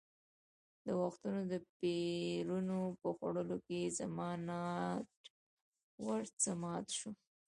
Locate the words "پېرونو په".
1.77-3.07